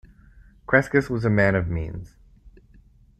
Crescas 0.67 1.11
was 1.11 1.25
a 1.25 1.29
man 1.29 1.53
of 1.53 1.67
means. 1.69 2.15